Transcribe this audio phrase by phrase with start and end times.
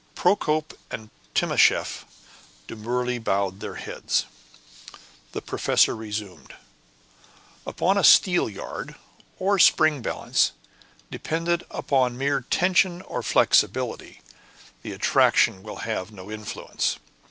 [0.15, 2.05] Procope and Timascheff
[2.65, 4.25] demurely bowed their heads.
[5.33, 6.55] The professor resumed.
[7.67, 8.95] "Upon a steelyard,
[9.37, 10.53] or spring balance,
[11.11, 14.21] dependent upon mere tension or flexibility,
[14.81, 16.97] the attraction will have no influence.